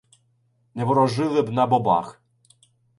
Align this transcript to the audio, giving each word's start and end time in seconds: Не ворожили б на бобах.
Не 0.73 0.83
ворожили 0.85 1.41
б 1.45 1.51
на 1.61 1.67
бобах. 1.67 2.13